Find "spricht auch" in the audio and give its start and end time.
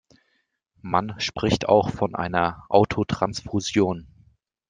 1.19-1.91